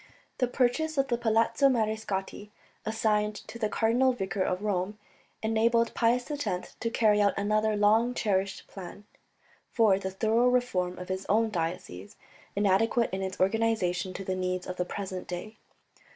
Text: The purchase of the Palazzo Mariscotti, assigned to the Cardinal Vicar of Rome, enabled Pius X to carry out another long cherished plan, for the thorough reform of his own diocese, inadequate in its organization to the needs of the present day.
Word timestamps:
The 0.39 0.47
purchase 0.47 0.97
of 0.97 1.09
the 1.09 1.17
Palazzo 1.19 1.69
Mariscotti, 1.69 2.49
assigned 2.87 3.35
to 3.45 3.59
the 3.59 3.69
Cardinal 3.69 4.13
Vicar 4.13 4.41
of 4.41 4.63
Rome, 4.63 4.97
enabled 5.43 5.93
Pius 5.93 6.31
X 6.31 6.75
to 6.79 6.89
carry 6.89 7.21
out 7.21 7.37
another 7.37 7.75
long 7.75 8.15
cherished 8.15 8.65
plan, 8.65 9.05
for 9.69 9.99
the 9.99 10.09
thorough 10.09 10.47
reform 10.47 10.97
of 10.97 11.09
his 11.09 11.27
own 11.29 11.51
diocese, 11.51 12.15
inadequate 12.55 13.11
in 13.13 13.21
its 13.21 13.39
organization 13.39 14.11
to 14.15 14.25
the 14.25 14.35
needs 14.35 14.65
of 14.65 14.77
the 14.77 14.85
present 14.85 15.27
day. 15.27 15.57